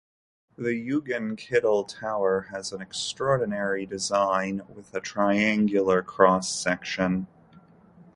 The 0.57 0.73
Eugen-Keidel 0.73 1.83
Tower 1.87 2.47
has 2.49 2.71
an 2.71 2.81
extraordinary 2.81 3.85
design 3.85 4.63
with 4.67 4.95
a 4.95 4.99
triangular 4.99 6.01
cross 6.01 6.49
section. 6.55 7.27